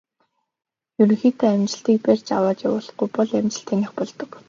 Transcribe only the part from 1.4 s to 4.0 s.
амжилтыг барьж аваад явуулахгүй бол амжилт таных